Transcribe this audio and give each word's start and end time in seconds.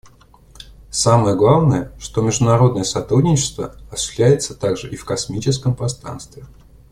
Самое 0.89 1.35
главное, 1.35 1.91
что 1.99 2.23
международное 2.23 2.83
сотрудничество 2.85 3.75
осуществляется 3.91 4.55
также 4.55 4.89
и 4.89 4.95
в 4.95 5.05
космическом 5.05 5.75
пространстве. 5.75 6.43